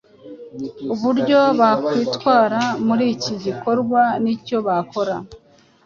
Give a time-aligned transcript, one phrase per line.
[0.93, 5.15] uburyo bakwitwara muri iki gikorwa n’icyo bakora